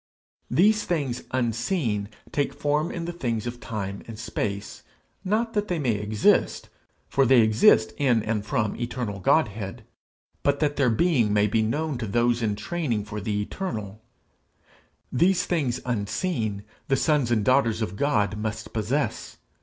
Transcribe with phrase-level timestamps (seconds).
[0.49, 4.81] These things unseen take form in the things of time and space
[5.23, 6.69] not that they may exist,
[7.07, 9.83] for they exist in and from eternal Godhead,
[10.41, 14.01] but that their being may be known to those in training for the eternal;
[15.11, 19.37] these things unseen the sons and daughters of God must possess.